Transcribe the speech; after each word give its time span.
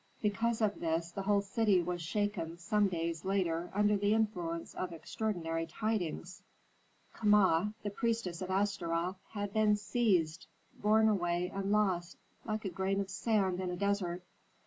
Because 0.19 0.61
of 0.61 0.79
this 0.79 1.11
the 1.11 1.21
whole 1.21 1.41
city 1.43 1.79
was 1.79 2.01
shaken 2.01 2.57
some 2.57 2.87
days 2.87 3.23
later 3.23 3.69
under 3.71 3.95
the 3.95 4.15
influence 4.15 4.73
of 4.73 4.91
extraordinary 4.91 5.67
tidings: 5.67 6.41
Kama, 7.13 7.75
the 7.83 7.91
priestess 7.91 8.41
of 8.41 8.49
Astaroth, 8.49 9.17
had 9.29 9.53
been 9.53 9.75
seized, 9.75 10.47
borne 10.73 11.07
away 11.07 11.51
and 11.53 11.71
lost, 11.71 12.17
like 12.45 12.65
a 12.65 12.69
grain 12.69 12.99
of 12.99 13.11
sand 13.11 13.59
in 13.59 13.69
a 13.69 13.75
desert. 13.77 14.23